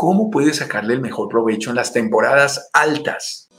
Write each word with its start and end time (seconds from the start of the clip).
cómo 0.00 0.30
puedes 0.30 0.56
sacarle 0.56 0.94
el 0.94 1.02
mejor 1.02 1.28
provecho 1.28 1.68
en 1.68 1.76
las 1.76 1.92
temporadas 1.92 2.70
altas. 2.72 3.50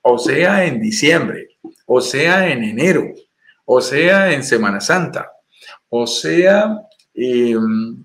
O 0.00 0.16
sea, 0.16 0.64
en 0.64 0.80
diciembre, 0.80 1.58
o 1.84 2.00
sea, 2.00 2.52
en 2.52 2.62
enero, 2.62 3.02
o 3.64 3.80
sea, 3.80 4.32
en 4.32 4.44
Semana 4.44 4.80
Santa, 4.80 5.32
o 5.88 6.06
sea, 6.06 6.86
em, 7.12 8.04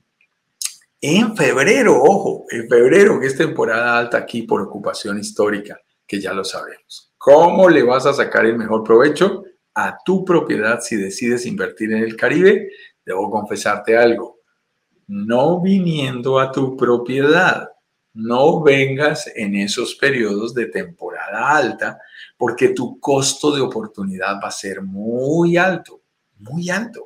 en 0.99 1.37
febrero, 1.37 2.01
ojo, 2.01 2.45
en 2.49 2.67
febrero, 2.67 3.19
que 3.19 3.27
es 3.27 3.37
temporada 3.37 3.99
alta 3.99 4.17
aquí 4.17 4.41
por 4.41 4.59
ocupación 4.59 5.19
histórica, 5.19 5.79
que 6.07 6.19
ya 6.19 6.33
lo 6.33 6.43
sabemos. 6.43 7.13
¿Cómo 7.19 7.69
le 7.69 7.83
vas 7.83 8.07
a 8.07 8.13
sacar 8.13 8.47
el 8.47 8.57
mejor 8.57 8.83
provecho 8.83 9.43
a 9.79 9.99
tu 10.03 10.25
propiedad 10.25 10.79
si 10.81 10.95
decides 10.95 11.45
invertir 11.45 11.93
en 11.93 12.01
el 12.01 12.15
Caribe? 12.15 12.71
Debo 13.05 13.29
confesarte 13.29 13.95
algo. 13.95 14.39
No 15.05 15.61
viniendo 15.61 16.39
a 16.39 16.51
tu 16.51 16.75
propiedad, 16.75 17.69
no 18.15 18.63
vengas 18.63 19.31
en 19.35 19.53
esos 19.55 19.93
periodos 19.93 20.55
de 20.55 20.65
temporada 20.65 21.55
alta 21.55 21.99
porque 22.35 22.69
tu 22.69 22.99
costo 22.99 23.55
de 23.55 23.61
oportunidad 23.61 24.39
va 24.43 24.47
a 24.47 24.51
ser 24.51 24.81
muy 24.81 25.57
alto, 25.57 26.01
muy 26.39 26.71
alto. 26.71 27.05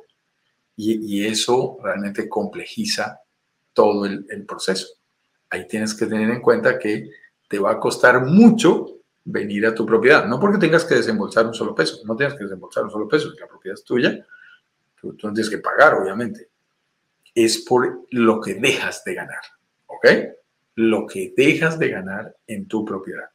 Y, 0.74 1.26
eso 1.26 1.76
realmente 1.82 2.26
complejiza 2.26 3.20
todo 3.74 4.06
el, 4.06 4.24
el, 4.30 4.46
proceso. 4.46 4.86
Ahí 5.50 5.68
tienes 5.68 5.94
que 5.94 6.06
tener 6.06 6.30
en 6.30 6.40
cuenta 6.40 6.78
que 6.78 7.10
te 7.46 7.58
va 7.58 7.72
a 7.72 7.78
costar 7.78 8.24
mucho 8.24 9.01
venir 9.24 9.66
a 9.66 9.74
tu 9.74 9.86
propiedad. 9.86 10.26
No 10.26 10.40
porque 10.40 10.58
tengas 10.58 10.84
que 10.84 10.96
desembolsar 10.96 11.46
un 11.46 11.54
solo 11.54 11.74
peso, 11.74 12.00
no 12.04 12.16
tienes 12.16 12.36
que 12.36 12.44
desembolsar 12.44 12.84
un 12.84 12.90
solo 12.90 13.08
peso, 13.08 13.32
la 13.38 13.46
propiedad 13.46 13.78
es 13.78 13.84
tuya, 13.84 14.26
tú, 15.00 15.14
tú 15.14 15.26
no 15.26 15.32
tienes 15.32 15.50
que 15.50 15.58
pagar, 15.58 15.94
obviamente. 15.94 16.48
Es 17.34 17.58
por 17.58 18.06
lo 18.10 18.40
que 18.40 18.54
dejas 18.54 19.04
de 19.04 19.14
ganar, 19.14 19.42
¿ok? 19.86 20.06
Lo 20.74 21.06
que 21.06 21.32
dejas 21.36 21.78
de 21.78 21.88
ganar 21.88 22.36
en 22.46 22.66
tu 22.66 22.84
propiedad. 22.84 23.30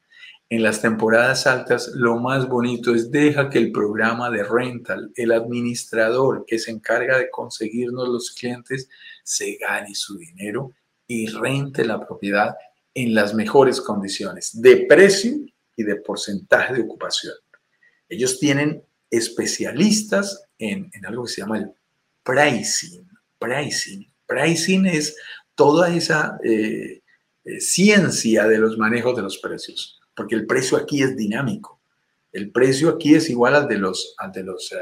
En 0.50 0.64
las 0.64 0.81
temporadas 0.81 1.45
altas, 1.45 1.92
lo 1.94 2.20
más 2.20 2.48
bonito 2.48 2.95
es 2.95 3.11
deja 3.11 3.50
que 3.50 3.58
el 3.58 3.73
programa 3.73 4.30
de 4.30 4.44
rental, 4.44 5.11
el 5.16 5.33
administrador 5.33 6.45
que 6.48 6.58
se 6.58 6.72
encarga 6.72 7.17
de 7.17 7.30
conseguirnos 7.30 8.08
los 8.08 8.31
clientes, 8.31 8.88
se 9.23 9.58
gane 9.58 9.94
su 9.94 10.17
dinero 10.17 10.72
y 11.06 11.28
rente 11.28 11.83
la 11.83 12.06
propiedad 12.06 12.56
en 12.94 13.14
las 13.14 13.33
mejores 13.33 13.81
condiciones 13.81 14.61
de 14.61 14.86
precio 14.88 15.33
y 15.78 15.83
de 15.83 15.95
porcentaje 15.95 16.73
de 16.73 16.81
ocupación. 16.81 17.36
Ellos 18.09 18.39
tienen 18.39 18.83
especialistas 19.09 20.44
en, 20.59 20.92
algo 21.06 21.23
que 21.23 21.31
se 21.31 21.42
llama 21.42 21.59
el 21.59 21.72
pricing. 22.23 23.08
Pricing. 23.39 24.11
Pricing 24.25 24.86
es 24.88 25.16
toda 25.55 25.95
esa 25.95 26.38
eh, 26.44 27.02
eh, 27.45 27.61
ciencia 27.61 28.45
de 28.45 28.58
los 28.58 28.78
manejos 28.78 29.16
de 29.16 29.22
los 29.22 29.38
precios 29.38 29.98
porque 30.17 30.36
el 30.36 30.48
precio 30.48 30.78
aquí 30.78 31.03
es 31.03 31.16
dinámico. 31.16 31.80
El 32.33 32.52
precio 32.52 32.89
aquí 32.89 33.14
es 33.14 33.30
igual 33.30 33.55
al 33.55 33.67
de 33.67 33.78
los, 33.78 34.16
de 34.33 34.44
los 34.44 34.72
eh, 34.72 34.78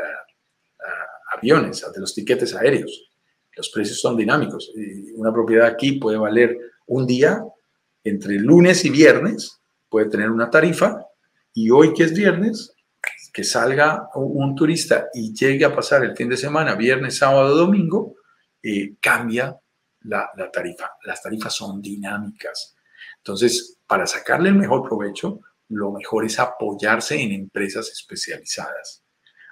aviones, 1.36 1.84
al 1.84 1.92
de 1.92 2.00
los 2.00 2.16
tiquetes 2.16 2.56
aéreos. 2.56 3.12
Los 3.56 3.70
precios 3.70 4.00
son 4.00 4.16
dinámicos. 4.16 4.72
una 5.16 5.34
propiedad 5.34 5.68
aquí 5.68 5.94
puede 5.94 6.18
valer 6.18 6.58
un 6.88 7.06
día, 7.06 7.44
entre 8.04 8.36
lunes 8.36 8.86
y 8.86 8.90
viernes, 8.90 9.60
puede 9.96 10.10
tener 10.10 10.30
una 10.30 10.50
tarifa, 10.50 11.06
y 11.54 11.70
hoy 11.70 11.94
que 11.94 12.04
es 12.04 12.14
viernes, 12.14 12.74
que 13.32 13.46
salga 13.46 14.10
un 14.16 14.54
turista 14.54 15.08
y 15.14 15.34
llegue 15.34 15.64
a 15.64 15.74
pasar 15.74 16.04
el 16.04 16.18
fin 16.18 16.28
de 16.28 16.36
semana, 16.36 16.76
viernes, 16.76 17.18
sábado, 17.18 17.56
domingo, 17.56 18.16
eh, 18.62 18.96
cambia 19.00 19.58
la, 20.02 20.32
la, 20.36 20.52
tarifa. 20.52 20.98
Las 21.06 21.24
tarifas 21.24 21.54
son 21.54 21.82
dinámicas. 21.82 22.76
Entonces, 23.20 23.78
para 23.88 24.06
sacarle 24.06 24.50
el 24.50 24.56
mejor 24.56 24.86
provecho, 24.86 25.40
lo 25.70 25.94
mejor 25.94 26.26
es 26.26 26.40
apoyarse 26.40 27.22
en 27.22 27.32
empresas 27.32 27.90
especializadas. 27.90 29.02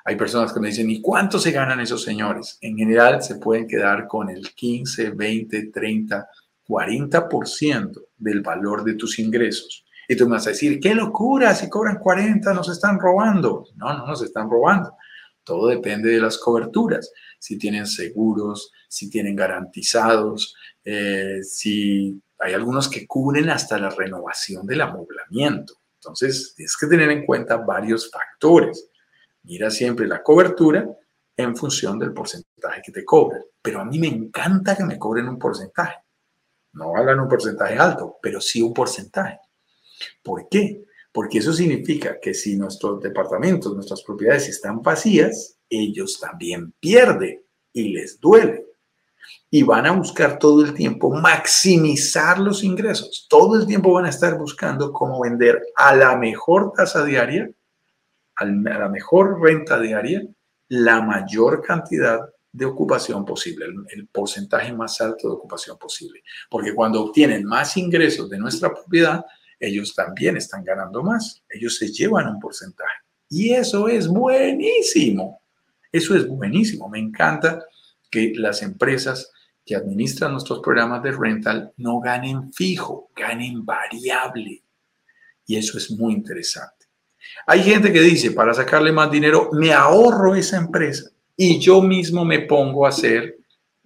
Hay 0.04 0.18
personas 0.18 0.52
que 0.52 0.60
me 0.60 0.68
dicen, 0.68 0.90
¿y 0.90 1.00
cuánto 1.00 1.40
se 1.40 1.52
ganan 1.52 1.80
esos 1.80 2.04
señores? 2.04 2.58
En 2.60 2.76
general 2.76 3.24
se 3.24 3.36
pueden 3.36 3.66
quedar 3.66 4.08
con 4.10 4.30
el 4.30 4.54
15, 4.54 5.12
20, 5.12 5.68
30, 5.68 6.28
40% 6.68 8.08
del 8.18 8.42
valor 8.42 8.84
de 8.84 8.96
tus 8.96 9.20
ingresos. 9.20 9.86
Y 10.14 10.16
tú 10.16 10.26
me 10.26 10.36
vas 10.36 10.46
a 10.46 10.52
decir, 10.52 10.80
qué 10.80 10.94
locura, 10.94 11.56
si 11.56 11.68
cobran 11.68 11.98
40 11.98 12.54
nos 12.54 12.70
están 12.70 13.00
robando. 13.00 13.66
No, 13.76 13.98
no 13.98 14.06
nos 14.06 14.22
están 14.22 14.48
robando. 14.48 14.96
Todo 15.44 15.70
depende 15.70 16.12
de 16.12 16.20
las 16.20 16.38
coberturas. 16.38 17.12
Si 17.40 17.58
tienen 17.58 17.88
seguros, 17.88 18.72
si 18.88 19.10
tienen 19.10 19.36
garantizados, 19.36 20.56
eh, 20.86 21.40
si 21.42 22.22
hay 22.38 22.54
algunos 22.54 22.90
que 22.90 23.08
cubren 23.08 23.50
hasta 23.50 23.80
la 23.80 23.90
renovación 23.90 24.68
del 24.68 24.82
amoblamiento. 24.82 25.74
Entonces, 25.96 26.54
tienes 26.56 26.78
que 26.78 26.86
tener 26.86 27.10
en 27.10 27.26
cuenta 27.26 27.58
varios 27.58 28.12
factores. 28.12 28.88
Mira 29.42 29.72
siempre 29.72 30.08
la 30.08 30.22
cobertura 30.22 30.88
en 31.36 31.58
función 31.58 31.98
del 31.98 32.14
porcentaje 32.14 32.84
que 32.86 32.92
te 32.92 33.04
cobran. 33.04 33.42
Pero 33.64 33.82
a 33.82 33.86
mí 33.86 33.98
me 33.98 34.10
encanta 34.10 34.76
que 34.76 34.84
me 34.84 35.00
cobren 35.00 35.28
un 35.28 35.40
porcentaje. 35.40 36.04
No 36.74 36.96
hagan 36.96 37.20
un 37.20 37.28
porcentaje 37.28 37.80
alto, 37.80 38.20
pero 38.22 38.40
sí 38.40 38.62
un 38.62 38.76
porcentaje. 38.76 39.40
¿Por 40.22 40.48
qué? 40.50 40.84
Porque 41.12 41.38
eso 41.40 41.54
significa 41.54 42.20
que 42.20 42.34
si 42.34 42.58
nuestros 42.58 43.02
departamentos, 43.02 43.74
nuestras 43.74 44.02
propiedades 44.04 44.50
están 44.50 44.82
vacías, 44.82 45.58
ellos 45.70 46.20
también 46.20 46.74
pierden 46.80 47.44
y 47.72 47.90
les 47.90 48.20
duele 48.20 48.66
y 49.50 49.64
van 49.64 49.86
a 49.86 49.92
buscar 49.92 50.40
todo 50.40 50.64
el 50.66 50.74
tiempo 50.74 51.12
maximizar 51.12 52.40
los 52.40 52.64
ingresos. 52.64 53.28
Todo 53.30 53.56
el 53.56 53.68
tiempo 53.68 53.94
van 53.94 54.06
a 54.06 54.10
estar 54.10 54.38
buscando 54.38 54.92
cómo 54.92 55.22
vender 55.22 55.62
a 55.76 55.96
la 55.96 56.18
mejor 56.18 56.74
tasa 56.76 57.06
diaria, 57.06 57.50
a 58.36 58.46
la 58.46 58.90
mejor 58.90 59.40
renta 59.40 59.80
diaria, 59.80 60.24
la 60.70 61.02
mayor 61.02 61.62
cantidad 61.62 62.22
de 62.52 62.66
ocupación 62.66 63.26
posible, 63.26 63.66
el, 63.90 64.08
porcentaje 64.08 64.74
más 64.74 65.00
alto 65.02 65.28
de 65.28 65.36
ocupación 65.36 65.78
posible. 65.78 66.24
Porque 66.50 66.74
cuando 66.74 67.04
obtienen 67.04 67.44
más 67.46 67.78
ingresos 67.78 68.30
de 68.30 68.38
nuestra 68.38 68.74
propiedad, 68.74 69.24
ellos 69.64 69.96
también 69.96 70.38
están 70.38 70.64
ganando 70.64 71.02
más. 71.02 71.42
Ellos 71.50 71.78
se 71.78 71.88
llevan 71.88 72.28
un 72.28 72.40
porcentaje. 72.40 73.04
Y 73.30 73.54
eso 73.54 73.88
es 73.88 74.08
buenísimo. 74.08 75.42
Eso 75.92 76.16
es 76.16 76.28
buenísimo. 76.28 76.90
Me 76.90 77.00
encanta 77.00 77.64
que 78.12 78.34
las 78.36 78.62
empresas 78.62 79.32
que 79.66 79.76
administran 79.76 80.34
nuestros 80.34 80.60
programas 80.60 81.02
de 81.02 81.12
rental 81.14 81.72
no 81.78 82.00
ganen 82.00 82.52
fijo, 82.52 83.10
ganen 83.16 83.66
variable. 83.66 84.64
Y 85.46 85.56
eso 85.56 85.78
es 85.78 85.92
muy 85.92 86.14
interesante. 86.14 86.86
Hay 87.48 87.64
gente 87.64 87.92
que 87.92 88.02
dice, 88.02 88.32
para 88.32 88.54
sacarle 88.54 88.92
más 88.92 89.10
dinero, 89.10 89.50
me 89.54 89.72
ahorro 89.72 90.36
esa 90.36 90.58
empresa 90.58 91.10
y 91.36 91.60
yo 91.60 91.82
mismo 91.82 92.26
me 92.26 92.40
pongo 92.40 92.86
a 92.86 92.90
hacer 92.90 93.38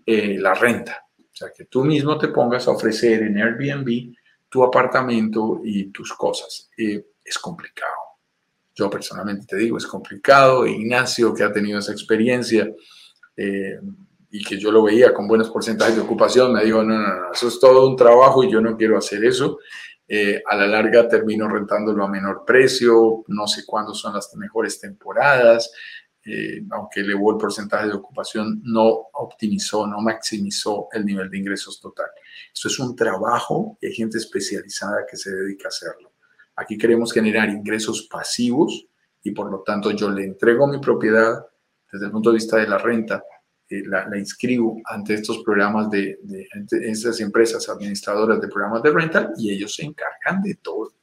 eh, 0.06 0.38
la 0.40 0.54
renta. 0.54 1.06
O 1.20 1.36
sea, 1.36 1.50
que 1.56 1.66
tú 1.66 1.84
mismo 1.84 2.18
te 2.18 2.30
pongas 2.30 2.68
a 2.68 2.72
ofrecer 2.72 3.22
en 3.24 3.38
Airbnb 3.38 4.16
tu 4.50 4.64
apartamento 4.64 5.62
y 5.64 5.92
tus 5.92 6.14
cosas. 6.14 6.70
Eh, 6.78 7.06
es 7.24 7.38
complicado. 7.40 7.94
Yo 8.74 8.90
personalmente 8.90 9.46
te 9.46 9.58
digo, 9.58 9.78
es 9.78 9.88
complicado. 9.88 10.66
Ignacio, 10.66 11.34
que 11.34 11.44
ha 11.44 11.52
tenido 11.52 11.80
esa 11.80 11.92
experiencia, 11.92 12.70
eh, 13.36 13.80
y 14.30 14.44
que 14.44 14.60
yo 14.60 14.72
lo 14.72 14.84
veía 14.84 15.14
con 15.14 15.28
buenos 15.28 15.50
porcentajes 15.50 15.96
de 15.96 16.02
ocupación, 16.02 16.54
me 16.54 16.64
dijo, 16.64 16.84
no, 16.84 16.98
no, 16.98 17.08
no, 17.08 17.32
eso 17.32 17.48
es 17.48 17.60
todo 17.60 17.88
un 17.88 17.96
trabajo 17.96 18.44
y 18.44 18.52
yo 18.52 18.62
no 18.62 18.76
quiero 18.76 18.98
hacer 18.98 19.24
eso. 19.24 19.60
Eh, 20.08 20.42
a 20.46 20.56
la 20.56 20.68
larga 20.68 21.08
termino 21.08 21.50
rentándolo 21.50 22.04
a 22.04 22.10
menor 22.10 22.44
precio, 22.46 23.24
no 23.28 23.48
sé 23.48 23.66
cuándo 23.66 23.94
son 23.94 24.14
las 24.14 24.34
mejores 24.36 24.80
temporadas, 24.80 25.72
eh, 26.30 26.62
aunque 26.72 27.00
elevó 27.00 27.32
el 27.32 27.38
porcentaje 27.38 27.88
de 27.88 27.94
ocupación, 27.94 28.62
no 28.66 29.08
optimizó, 29.14 29.88
no 29.88 30.02
maximizó 30.02 30.90
el 30.92 31.06
nivel 31.06 31.30
de 31.30 31.38
ingresos 31.38 31.80
total. 31.80 32.08
Eso 32.54 32.68
es 32.68 32.78
un 32.80 32.96
trabajo 32.98 33.78
y 33.80 33.88
hay 33.88 33.94
gente 33.94 34.18
especializada 34.18 35.06
que 35.10 35.16
se 35.16 35.34
dedica 35.34 35.68
a 35.68 35.70
hacerlo. 35.70 36.12
Aquí 36.58 36.78
queremos 36.78 37.14
generar 37.14 37.48
ingresos 37.50 38.10
pasivos 38.12 38.88
y 39.24 39.32
por 39.32 39.50
lo 39.50 39.62
tanto 39.62 39.92
yo 39.92 40.10
le 40.10 40.26
entrego 40.26 40.68
mi 40.68 40.80
propiedad 40.80 41.46
desde 41.92 42.08
el 42.08 42.12
punto 42.12 42.32
de 42.32 42.36
vista 42.36 42.58
de 42.58 42.68
la 42.68 42.78
renta 42.78 43.24
eh, 43.70 43.84
la, 43.86 44.18
inscribo 44.18 44.82
ante 44.86 45.14
estos 45.14 45.44
programas 45.44 45.90
de, 45.90 46.20
de, 46.24 46.48
estas 46.90 47.22
empresas 47.22 47.70
administradoras 47.70 48.42
de 48.42 48.48
programas 48.48 48.84
de 48.84 48.92
rental 48.92 49.34
y 49.38 49.52
ellos 49.52 49.76
se 49.76 49.84
encargan 49.86 50.42
de 50.42 50.56
todo. 50.56 50.94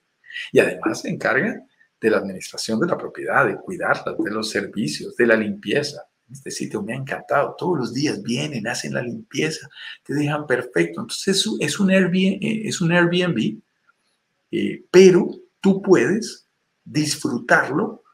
Y 0.53 0.59
además 0.59 1.00
se 1.00 1.09
encargan 1.09 1.67
de 2.05 2.11
la 2.11 2.19
administración 2.19 2.79
de 2.79 2.87
la 2.87 2.99
propiedad, 2.99 3.47
de 3.47 3.56
cuidarla, 3.56 4.15
de 4.19 4.31
los 4.31 4.51
servicios, 4.51 5.17
de 5.17 5.27
la 5.27 5.37
limpieza. 5.37 6.03
Este 6.31 6.51
sitio 6.51 6.83
me 6.83 6.93
ha 6.93 6.97
encantado. 6.97 7.55
Todos 7.56 7.79
los 7.79 7.95
días 7.95 8.23
vienen, 8.23 8.67
hacen 8.67 8.93
la 8.93 9.01
limpieza, 9.01 9.69
te 10.05 10.12
dejan 10.12 10.47
perfecto. 10.47 11.01
Entonces 11.01 11.47
es 11.61 11.81
un 11.81 11.91
Airbnb, 11.91 12.43
eh, 12.43 12.69
es 12.69 12.83
un 12.83 12.93
Airbnb 12.93 13.59
eh, 14.51 14.85
pero 14.91 15.31
tú 15.61 15.81
puedes 15.81 16.47
disfrutarlo 16.85 18.05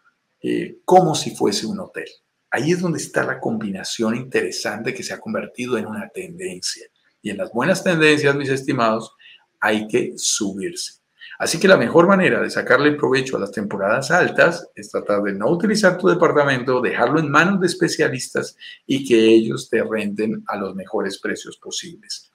eh, 0.40 0.78
como 0.84 1.16
si 1.16 1.34
fuese 1.34 1.66
un 1.66 1.80
hotel. 1.80 2.08
Ahí 2.48 2.70
es 2.70 2.80
donde 2.80 2.98
está 2.98 3.24
la 3.24 3.40
combinación 3.40 4.14
interesante 4.14 4.94
que 4.94 5.02
se 5.02 5.12
ha 5.12 5.20
convertido 5.20 5.76
en 5.76 5.86
una 5.86 6.08
tendencia. 6.08 6.86
Y 7.20 7.30
en 7.30 7.38
las 7.38 7.52
buenas 7.52 7.82
tendencias, 7.82 8.36
mis 8.36 8.48
estimados, 8.48 9.12
hay 9.60 9.88
que 9.88 10.14
subirse. 10.16 10.99
Así 11.40 11.58
que 11.58 11.68
la 11.68 11.78
mejor 11.78 12.06
manera 12.06 12.42
de 12.42 12.50
sacarle 12.50 12.92
provecho 12.92 13.38
a 13.38 13.40
las 13.40 13.50
temporadas 13.50 14.10
altas 14.10 14.68
es 14.74 14.90
tratar 14.90 15.22
de 15.22 15.32
no 15.32 15.48
utilizar 15.48 15.96
tu 15.96 16.06
departamento, 16.06 16.82
dejarlo 16.82 17.18
en 17.18 17.30
manos 17.30 17.58
de 17.60 17.66
especialistas 17.66 18.54
y 18.86 19.08
que 19.08 19.16
ellos 19.16 19.70
te 19.70 19.82
renten 19.82 20.44
a 20.48 20.58
los 20.58 20.74
mejores 20.74 21.18
precios 21.18 21.56
posibles. 21.56 22.29